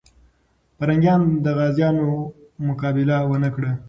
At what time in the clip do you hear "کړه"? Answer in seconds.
3.55-3.71